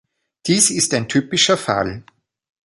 Dies 0.47 0.71
ist 0.71 0.95
ein 0.95 1.07
typischer 1.07 1.57
Fall. 1.57 2.03